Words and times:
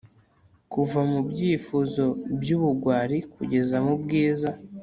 Kuva 0.71 0.99
mubyifuzo 1.11 2.03
byubugwari 2.39 3.17
kugeza 3.33 3.75
mubwiza 3.85 4.49